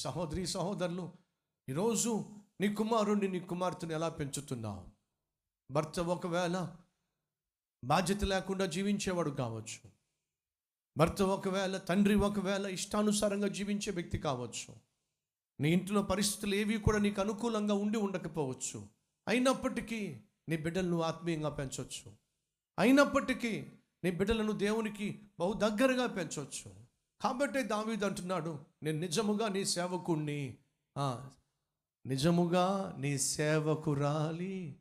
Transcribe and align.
సహోదరి 0.00 0.46
సహోదరులు 0.46 1.12
ఈరోజు 1.68 2.24
నీ 2.60 2.74
కుమారుణ్ణి 2.74 3.28
నీ 3.28 3.40
కుమార్తెను 3.40 3.92
ఎలా 3.92 4.08
పెంచుతున్నావు? 4.08 4.84
భర్త 5.72 6.00
ఒకవేళ 6.00 6.76
బాధ్యత 7.84 8.24
లేకుండా 8.24 8.66
జీవించేవాడు 8.66 9.30
కావచ్చు. 9.30 9.90
భర్త 10.98 11.22
ఒకవేళ 11.22 11.76
తండ్రి 11.76 12.14
ఒకవేళ 12.14 12.66
ఇష్టానుసారంగా 12.66 13.48
జీవించే 13.48 13.92
వ్యక్తి 13.92 14.18
కావచ్చు. 14.18 14.76
నీ 15.60 15.72
ఇంట్లో 15.72 16.02
పరిస్థితులు 16.02 16.54
ఏవి 16.54 16.78
కూడా 16.78 16.98
నీకు 16.98 17.20
అనుకూలంగా 17.20 17.74
ఉండి 17.74 17.98
ఉండకపోవచ్చు. 17.98 18.86
అయినప్పటికీ 19.28 20.20
నీ 20.48 20.56
బిడ్డలను 20.56 21.02
ఆత్మీయంగా 21.02 21.48
పెంచవచ్చు 21.48 22.12
అయినప్పటికీ 22.78 23.72
నీ 24.04 24.10
బిడ్డలను 24.10 24.52
దేవునికి 24.52 25.22
బహు 25.40 25.52
దగ్గరగా 25.52 26.06
పెంచవచ్చు 26.06 26.89
కాబట్టి 27.22 27.62
దావీదు 27.62 28.06
అంటున్నాడు 28.06 28.58
నేను 28.82 28.98
నిజముగా 28.98 29.48
నీ 29.48 29.64
సేవకుణ్ణి 29.64 30.58
నిజముగా 32.06 32.94
నీ 32.98 33.18
సేవకురాలి 33.18 34.76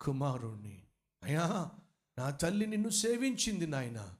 కుమారుణ్ణి. 0.00 0.82
అయ్యా 1.22 1.70
నా 2.18 2.30
తల్లి 2.30 2.66
నిన్ను 2.66 2.88
సేవించింది 2.88 3.66
నాయన. 3.66 4.14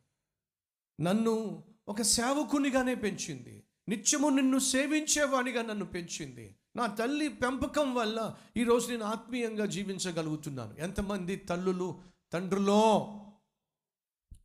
నన్ను 1.00 1.64
ఒక 1.88 2.02
సేవకునిగానే 2.02 2.94
పెంచింది. 2.94 3.62
నిత్యము 3.88 4.28
నిన్ను 4.28 4.58
సేవించేవాడిగా 4.58 5.62
నన్ను 5.62 5.84
పెంచింది. 5.84 6.56
నా 6.76 6.86
తల్లి 6.86 7.28
పెంపకం 7.28 7.94
వల్ల 7.94 8.36
ఈరోజు 8.56 8.90
నేను 8.90 9.04
ఆత్మీయంగా 9.04 9.66
జీవించగలుగుతున్నాను. 9.66 10.74
ఎంతమంది 10.74 11.36
తల్లులు 11.36 12.02
తండ్రులో 12.32 12.82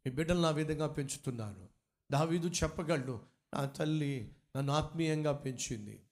ఈ 0.08 0.10
బిడ్డలు 0.10 0.40
నా 0.40 0.50
విధంగా 0.50 0.88
పెంచుతున్నాను 0.88 1.71
దావీదు 2.12 2.48
చెప్పగలడు 2.48 3.22
నా 3.54 3.66
తల్లి 3.66 4.36
నన్ను 4.58 4.74
ఆత్మీయంగా 4.74 5.32
పెంచింది. 5.32 6.06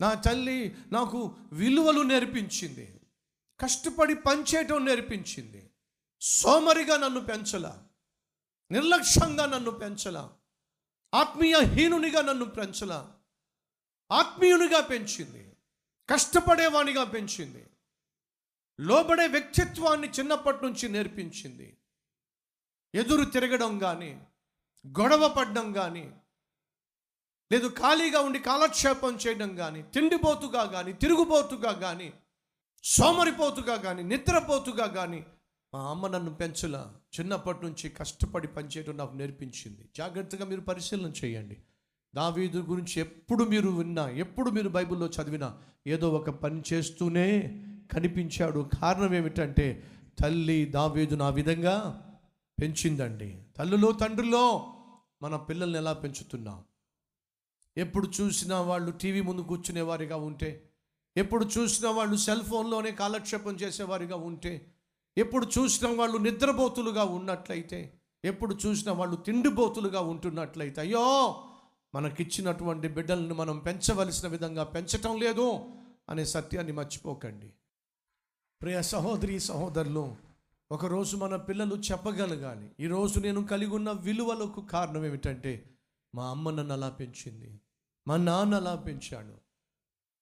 నా 0.00 0.14
తల్లి 0.14 0.76
నాకు 0.92 1.36
విలువలు 1.52 2.02
నేర్పించింది. 2.02 3.00
కష్టపడి 3.60 4.14
పనిచేయటం 4.14 4.84
నేర్పించింది. 4.84 5.70
సోమరిగా 6.20 6.96
నన్ను 6.96 7.20
పెంచలా. 7.20 7.86
నిర్లక్ష్యంగా 8.70 9.46
నన్ను 9.46 9.70
పెంచలా. 9.70 10.32
ఆత్మీయ 11.14 11.56
హీనునిగా 11.62 12.22
నన్ను 12.22 12.44
పెంచలా. 12.44 13.16
ఆత్మీయునిగా 14.12 14.80
పెంచింది. 14.80 15.56
కష్టపడేవానిగా 16.10 17.04
పెంచింది. 17.04 17.66
లోబడే 18.80 19.26
వ్యక్తిత్వాన్ని 19.26 20.08
చిన్నప్పటి 20.08 20.64
నుంచి 20.64 20.88
నేర్పించింది. 20.88 21.76
ఎదురు 22.94 23.24
తిరగడం 23.24 23.78
కానీ 23.78 24.26
గొడవ 25.00 25.28
పడడం 25.28 25.72
కానీ 25.72 26.10
లేదు 27.52 27.68
ఖాళీగా 27.68 28.20
ఉండి 28.20 28.38
కాలక్షేపం 28.38 29.18
చేయడం 29.26 29.56
కానీ 29.56 29.82
తిండిపోతుగా 29.82 30.64
కానీ 30.64 30.92
తిరుగుబోతుగా 30.92 31.72
కానీ 31.72 32.12
సోమరిపోతుగా 32.84 33.76
కానీ 33.76 34.02
నిద్రపోతుగా 34.02 34.86
కానీ 34.86 35.26
మా 35.74 35.90
అమ్మ 35.90 36.06
నన్ను 36.06 36.34
పెంచలా. 36.34 36.94
చిన్నప్పటి 37.20 37.64
నుంచి 37.64 37.88
కష్టపడి 37.88 38.48
పనిచేయడం 38.48 38.96
నాకు 38.96 39.16
నేర్పించింది. 39.16 39.88
జాగ్రత్తగా 39.96 40.44
మీరు 40.44 40.60
పరిశీలన 40.60 41.12
చేయండి. 41.24 41.56
దావీదు 42.14 42.58
గురించి 42.58 43.00
ఎప్పుడు 43.00 43.44
మీరు 43.44 43.68
విన్నా 43.68 44.08
ఎప్పుడు 44.08 44.50
మీరు 44.50 44.68
బైబిల్లో 44.68 45.06
చదివినా 45.06 45.58
ఏదో 45.86 46.10
ఒక 46.10 46.30
పని 46.30 46.62
చేస్తూనే 46.72 47.40
కనిపించాడు. 47.92 48.70
కారణం 48.82 49.14
ఏమిటంటే 49.14 49.84
తల్లి 50.18 50.64
దావీదును 50.64 51.24
ఆ 51.24 51.28
విధంగా 51.28 52.02
పెంచిందండి. 52.60 53.42
తల్లులో 53.56 53.92
తండ్రిలో 53.92 54.72
మన 55.22 55.36
పిల్లల్ని 55.36 55.78
ఎలా 55.78 55.92
పెంచుతున్నాం? 55.92 56.64
ఎప్పుడు 57.76 58.12
చూసినా 58.20 58.60
వాళ్ళు 58.60 58.90
టీవీ 58.92 59.20
ముందు 59.20 59.42
కూర్చునేవారిగా 59.42 60.16
ఉంటే 60.16 60.70
ఎప్పుడు 61.16 61.44
చూసినా 61.44 61.90
వాళ్ళు 61.90 62.16
సెల్ 62.16 62.42
ఫోన్లోనే 62.42 62.92
కాలక్షేపం 62.92 63.54
చేసేవారిగా 63.54 64.16
ఉంటే 64.16 64.72
ఎప్పుడు 65.16 65.46
చూసినా 65.58 65.90
వాళ్ళు 65.90 66.18
నిద్రపోతులుగా 66.18 67.04
ఉన్నట్లయితే 67.04 68.00
ఎప్పుడు 68.24 68.58
చూసినా 68.66 68.92
వాళ్ళు 68.92 69.16
తిండిపోతులుగా 69.16 70.00
ఉంటున్నట్లయితే 70.00 70.80
అయ్యో! 70.80 71.04
మనకిచ్చినటువంటి 71.94 72.88
బిడ్డలను 72.88 73.34
మనం 73.34 73.58
పెంచవలసిన 73.58 74.28
విధంగా 74.28 74.64
పెంచటం 74.64 75.16
లేదు 75.16 75.74
అనే 76.08 76.24
సత్యాన్ని 76.24 76.72
మర్చిపోకండి. 76.72 77.52
ప్రియ 78.62 78.82
సహోదరి 78.82 79.40
సహోదరులు 79.40 80.16
ఒకరోజు 80.70 81.16
మన 81.16 81.36
పిల్లలు 81.36 81.76
చెప్పగలగాలి. 81.76 82.70
ఈరోజు 82.80 83.20
నేను 83.20 83.46
కలిగి 83.46 83.70
ఉన్న 83.70 83.90
విలువలకు 83.90 84.60
కారణం 84.60 85.06
ఏమిటంటే 85.06 85.76
మా 86.14 86.30
అమ్మ 86.30 86.50
నన్ను 86.50 86.72
అలా 86.72 86.90
పెంచింది 86.90 87.60
మా 88.08 88.16
నాన్న 88.16 88.54
అలా 88.54 88.74
పెంచాడు. 88.74 89.34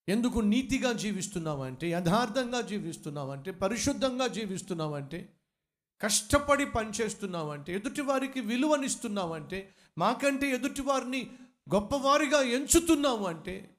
ఎందుకు 0.07 0.39
నీతిగా 0.39 0.93
జీవిస్తున్నావంటే 0.93 1.89
యథార్థంగా 1.89 2.61
జీవిస్తున్నావంటే 2.61 3.51
పరిశుద్ధంగా 3.51 4.27
జీవిస్తున్నావంటే 4.27 5.29
కష్టపడి 6.01 6.65
పనిచేస్తున్నావంటే 6.65 7.73
ఎదుటివారికి 7.73 8.39
విలువనిస్తున్నావంటే 8.39 9.73
మాకంటే 9.97 10.49
ఎదుటివారిని 10.49 11.29
గొప్పవారిగా 11.73 12.41
ఎంచుతున్నావు 12.41 13.25
అంటే 13.25 13.75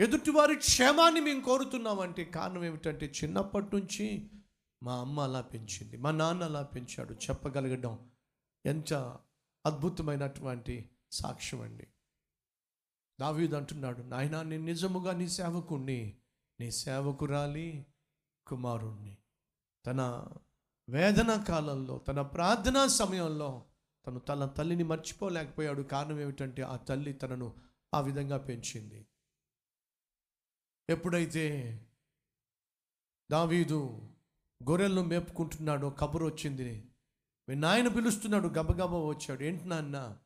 ఎదుటివారి 0.00 0.56
క్షేమాన్ని 0.56 1.20
మేము 1.20 1.40
కోరుతున్నామంటే 1.40 2.24
కారణం 2.24 2.64
ఏమిటంటే 2.64 3.12
చిన్నప్పటి 3.24 3.76
నుంచి 3.76 4.30
మా 4.82 5.00
అమ్మ 5.00 5.20
అలా 5.20 5.40
పెంచింది 5.40 5.96
మా 5.96 6.10
నాన్న 6.10 6.44
అలా 6.44 6.62
పెంచాడు. 6.62 7.14
చెప్పగలగడం 7.14 8.10
ఎంత 8.66 8.94
అద్భుతమైనటువంటి 9.66 10.90
సాక్ష్యం 11.12 11.60
అండి. 11.60 11.86
దావీదు 13.20 13.56
అంటున్నాడు 13.56 14.02
నాయన 14.02 14.42
నేను 14.42 14.64
నిజముగా 14.64 15.12
నీ 15.12 15.28
సేవకుణ్ణి 15.28 16.18
నీ 16.60 16.70
సేవకురాలి 16.70 17.86
కుమారుణ్ణి. 18.46 19.18
తన 19.86 20.28
వేదన 20.88 21.44
కాలంలో 21.44 21.98
తన 21.98 22.22
ప్రార్థనా 22.22 22.86
సమయంలో 22.86 23.64
తను 24.06 24.20
తన 24.20 24.46
తల్లిని 24.46 24.82
మర్చిపోలేకపోయాడు. 24.82 25.82
కారణం 25.82 26.20
ఏమిటంటే 26.20 26.62
ఆ 26.62 26.76
తల్లి 26.76 27.12
తనను 27.12 27.56
ఆ 27.94 28.00
విధంగా 28.00 28.38
పెంచింది. 28.38 29.06
ఎప్పుడైతే 30.90 31.44
దావీదు 33.30 34.08
గొర్రెలను 34.68 35.02
మేపుకుంటున్నాడు 35.02 35.86
కబురు 35.86 36.26
వచ్చింది. 36.26 36.90
మీ 37.48 37.54
నాయన 37.54 37.88
పిలుస్తున్నాడు 37.88 38.48
గబగబా 38.48 38.98
వచ్చాడు. 38.98 39.42
ఏంటి 39.42 39.68
నాన్న? 39.68 40.16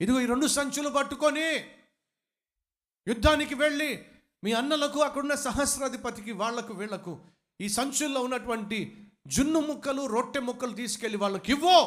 ఇదిగో 0.00 0.20
ఈ 0.20 0.26
రెండు 0.26 0.46
సంచులు 0.46 0.88
పట్టుకొని 0.88 1.48
యుద్ధానికి 3.08 3.54
వెళ్ళి 3.54 4.06
మీ 4.44 4.52
అన్నలకు 4.52 5.00
అక్కడున్న 5.00 5.34
సహస్రాధిపతికి 5.34 6.32
వాళ్ళకు 6.32 6.74
వీళ్ళకు 6.74 7.24
ఈ 7.60 7.68
సంచుల్లో 7.68 8.20
ఉన్నటువంటి 8.20 9.10
జున్ను 9.26 9.60
ముక్కలు 9.60 10.06
రొట్టె 10.06 10.40
ముక్కలు 10.40 10.74
తీసుకెళ్ళి 10.74 11.16
వాళ్ళకి 11.16 11.52
ఇవ్వో 11.52 11.78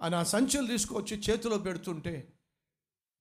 అని 0.00 0.16
ఆ 0.16 0.22
సంచులు 0.22 0.66
తీసుకొచ్చి 0.66 1.16
చేతిలో 1.16 1.58
పెడుతుంటే 1.58 2.32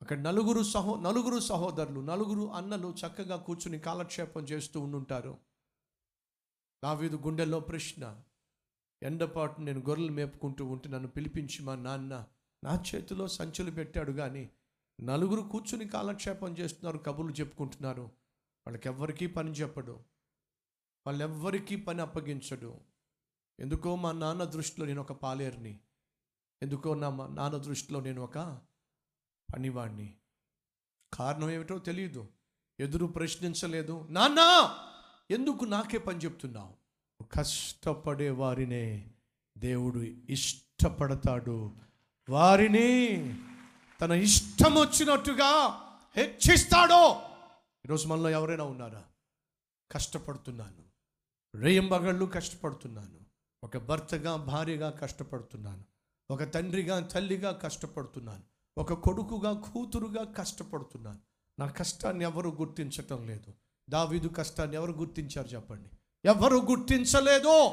అక్కడ 0.01 0.19
నలుగురు 0.19 0.63
సహో 0.63 0.95
నలుగురు 0.95 1.39
సహోదరులు 1.39 2.01
నలుగురు 2.01 2.51
అన్నలు 2.53 2.95
చక్కగా 3.06 3.38
కూర్చుని 3.38 3.79
కాలక్షేపం 3.79 4.44
చేస్తూ 4.44 4.79
ఉండుంటారు. 4.79 5.38
దావీదు 6.83 7.15
గుండెల్లో 7.15 7.59
ప్రశ్న 7.59 8.21
ఎండపాటు 9.03 9.61
నేను 9.61 9.79
గొర్రెలు 9.79 10.11
మేపుకుంటూ 10.11 10.65
ఉంటే 10.65 10.89
నన్ను 10.89 11.07
పిలిపించి 11.07 11.63
మా 11.63 11.75
నాన్న 11.75 12.27
నా 12.63 12.83
చేతిలో 12.95 13.27
సంచులు 13.27 13.71
పెట్టాడు 13.71 14.11
కానీ 14.11 14.49
నలుగురు 15.01 15.41
కూర్చుని 15.41 15.88
కాలక్షేపం 15.88 16.57
చేస్తున్నారు 16.57 16.97
కబుర్లు 16.97 17.33
చెప్పుకుంటున్నారు. 17.33 18.01
వాళ్ళకెవ్వరికీ 18.67 19.27
పని 19.27 19.51
చెప్పడు. 19.51 19.99
వాళ్ళెవ్వరికీ 21.07 21.75
పని 21.75 22.01
అప్పగించడు. 22.01 22.79
ఎందుకో 23.59 23.95
మా 23.95 24.11
నాన్న 24.11 24.44
దృష్టిలో 24.44 24.85
నేను 24.85 25.01
ఒక 25.01 25.11
పాలేరుని. 25.11 25.80
ఎందుకో 26.63 26.95
నా 26.95 27.09
మా 27.09 27.27
నాన్న 27.27 27.57
దృష్టిలో 27.57 28.00
నేను 28.00 28.21
ఒక 28.21 28.62
పనివాణ్ణి. 29.53 30.18
కారణం 31.13 31.50
ఏమిటో 31.50 31.80
తెలియదు 31.80 32.27
ఎదురు 32.80 33.06
ప్రశ్నించలేదు. 33.06 34.07
నాన్న! 34.09 34.39
ఎందుకు 35.31 35.65
నాకే 35.65 35.97
పని 35.97 36.18
చెప్తున్నావు? 36.18 36.74
కష్టపడే 37.24 38.29
వారినే 38.29 39.07
దేవుడు 39.57 40.00
ఇష్టపడతాడు. 40.29 41.71
వారిని 42.29 43.18
తన 44.01 44.12
ఇష్టం 44.12 44.75
వచ్చినట్టుగా 44.75 45.81
హెచ్చిస్తాడో. 46.18 47.21
ఈరోజు 47.85 48.07
మనలో 48.07 48.29
ఎవరైనా 48.29 48.63
ఉన్నారా? 48.63 49.03
కష్టపడుతున్నాను. 49.91 50.83
రేయంబగళ్ళు 51.57 52.25
కష్టపడుతున్నాను. 52.25 53.19
ఒక 53.63 53.77
భర్తగా 53.77 54.35
భార్యగా 54.35 54.89
కష్టపడుతున్నాను. 54.89 55.83
ఒక 56.31 56.44
తండ్రిగా 56.44 57.00
తల్లిగా 57.00 57.51
కష్టపడుతున్నాను. 57.51 58.44
ఒక 58.77 58.94
కొడుకుగా 58.94 59.53
కూతురుగా 59.53 60.23
కష్టపడుతున్నాను. 60.23 61.19
నా 61.59 61.68
కష్టాన్ని 61.68 62.23
ఎవరు 62.23 62.50
గుర్తించటం 62.50 63.27
లేదు. 63.27 63.53
దావీదు 63.89 64.28
కష్టాన్ని 64.28 64.75
ఎవరు 64.75 64.92
గుర్తించారు 64.92 65.48
చెప్పండి? 65.48 65.89
ఎవరు 66.25 66.57
గుర్తించలేదు. 66.57 67.72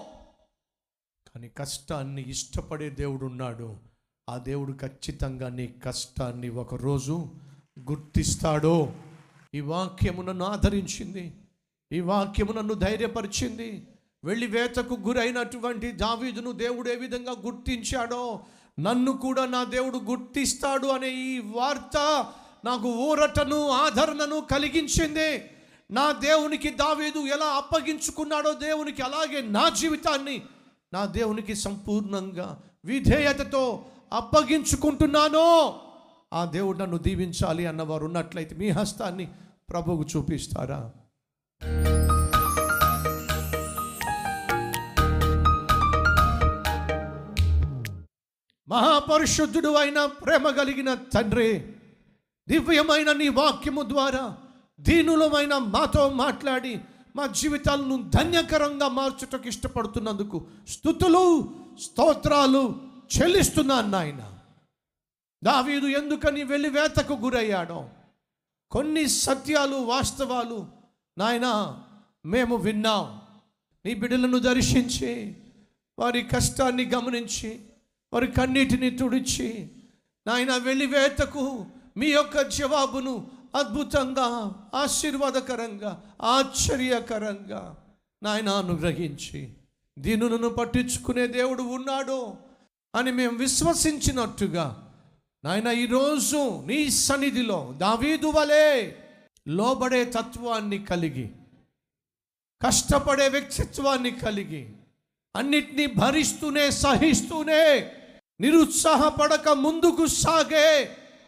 కానీ 1.34 1.48
కష్టాన్ని 1.48 2.30
ఇష్టపడే 2.30 2.90
దేవుడు 2.90 3.24
ఉన్నాడు. 3.24 3.76
ఆ 4.28 4.38
దేవుడు 4.38 4.72
ఖచ్చితంగా 4.72 5.48
నీ 5.48 5.66
కష్టాన్ని 5.66 6.48
ఒకరోజు 6.48 7.26
గుర్తిస్తాడో. 7.80 8.92
ఈ 9.54 9.60
వాక్యము 9.60 10.22
నన్ను 10.22 10.44
ఆదరించింది. 10.44 11.32
ఈ 11.92 12.00
వాక్యము 12.00 12.52
నన్ను 12.52 12.74
ధైర్యపరిచింది. 12.74 13.86
వెళ్ళి 14.24 14.46
వేతకు 14.46 14.94
గురైనటువంటి 14.94 15.92
దావీదును 15.92 16.52
దేవుడు 16.52 16.90
ఏ 16.90 16.94
విధంగా 16.94 17.32
గుర్తించాడో 17.32 18.40
నన్ను 18.80 19.12
కూడా 19.12 19.46
నా 19.46 19.64
దేవుడు 19.64 19.98
గుర్తిస్తాడు 19.98 20.86
అనే 20.86 21.14
ఈ 21.14 21.38
వార్త 21.38 21.96
నాకు 22.64 22.88
ఊరటను 22.92 23.68
ఆదరణను 23.68 24.40
కలిగించింది. 24.40 25.50
నా 25.90 26.12
దేవునికి 26.12 26.70
దావీదు 26.70 27.18
ఎలా 27.18 27.46
అప్పగించుకున్నాడో 27.46 28.52
దేవునికి 28.52 29.02
అలాగే 29.02 29.40
నా 29.40 29.68
జీవితాన్ని 29.68 30.42
నా 30.92 31.04
దేవునికి 31.04 31.54
సంపూర్ణంగా 31.54 32.62
విధేయతతో 32.84 33.86
అప్పగించుకుంటున్నానో. 34.12 35.80
ఆ 36.32 36.44
దేవుడు 36.44 36.78
నన్ను 36.78 36.98
దీవించాలి 36.98 37.66
అన్నవారు 37.66 38.04
ఉన్నట్లయితే 38.04 38.54
మీ 38.56 38.68
హస్తాన్ని 38.68 39.28
ప్రభువుకు 39.70 40.18
చూపిస్తారా? 40.18 40.92
మహాపరిశుద్ధుడు 48.68 49.68
అయిన 49.68 50.04
ప్రేమ 50.04 50.50
కలిగిన 50.50 50.94
తండ్రి 50.94 51.74
దివ్యమైన 52.48 53.12
నీ 53.12 53.28
వాక్యము 53.28 53.82
ద్వారా 53.82 54.38
దీనులమైన 54.80 55.58
మాతో 55.58 56.08
మాట్లాడి 56.08 56.80
మా 57.16 57.26
జీవితాలను 57.26 58.10
ధన్యకరంగా 58.10 58.88
మార్చుటకు 58.88 59.48
ఇష్టపడుతున్నందుకు 59.48 60.46
స్థుతులు 60.68 61.54
స్తోత్రాలు 61.80 62.80
చెల్లిస్తున్నాను 63.16 63.88
నాయన. 63.88 64.38
దావీదు 65.44 65.86
ఎందుకని 65.86 66.42
వెళ్ళి 66.42 66.68
వేతకు 66.68 67.12
గురయ్యాడో? 67.12 67.88
కొన్ని 68.70 69.08
సత్యాలు 69.08 69.76
వాస్తవాలు 69.76 70.66
నాయన 71.18 71.78
మేము 72.26 72.56
విన్నాం. 72.56 73.20
నీ 73.84 73.94
బిడ్డలను 73.94 74.38
దర్శించి 74.38 75.36
వారి 75.98 76.22
కష్టాన్ని 76.22 76.84
గమనించి 76.84 77.60
వారి 78.12 78.26
కన్నీటిని 78.26 78.90
తుడిచి 78.90 79.70
నాయన 80.26 80.56
వెళ్ళివేతకు 80.56 81.66
మీ 81.96 82.06
యొక్క 82.06 82.40
జవాబును 82.40 83.30
అద్భుతంగా 83.54 84.28
ఆశీర్వాదకరంగా 84.74 85.92
ఆశ్చర్యకరంగా 86.28 87.62
నాయన 88.22 88.50
అనుగ్రహించి 88.54 89.40
దీనులను 89.96 90.48
పట్టించుకునే 90.48 91.24
దేవుడు 91.28 91.62
ఉన్నాడు 91.62 92.20
అని 92.94 93.12
మేము 93.12 93.36
విశ్వసించినట్టుగా 93.38 94.66
నాయన 95.44 95.70
ఈరోజు 95.76 96.40
నీ 96.66 96.78
సన్నిధిలో 96.98 97.60
దావీదు 97.76 98.28
వలే 98.28 98.68
లోబడే 99.46 100.02
తత్వాన్ని 100.10 100.78
కలిగి 100.84 101.26
కష్టపడే 102.60 103.26
వ్యక్తిత్వాన్ని 103.28 104.12
కలిగి 104.16 104.62
అన్నిటినీ 105.34 105.86
భరిస్తూనే 105.94 106.64
సహిస్తూనే 106.70 107.64
నిరుత్సాహపడక 108.40 109.48
ముందుకు 109.58 110.04
సాగే 110.16 110.68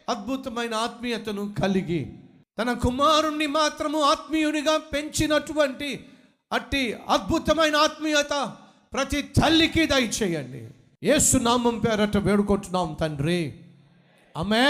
అద్భుతమైన 0.09 0.75
ఆత్మీయతను 0.75 1.55
కలిగి 1.63 2.13
తన 2.59 2.73
కుమారుణ్ణి 2.73 3.47
మాత్రము 3.47 4.03
ఆత్మీయునిగా 4.03 4.77
పెంచినటువంటి 4.77 6.05
అట్టి 6.53 6.97
అద్భుతమైన 7.09 7.77
ఆత్మీయత 7.77 8.53
ప్రతి 8.93 9.23
తల్లికి 9.23 9.87
దయచేయండి. 9.87 10.69
ఏసునామం 11.09 11.79
పేరట 11.79 12.17
వేడుకుంటున్నాం 12.17 12.97
తండ్రి. 13.01 13.57
ఆమె 14.37 14.67